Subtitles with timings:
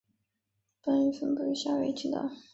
[0.81, 2.31] 本鱼分布于夏威夷群岛。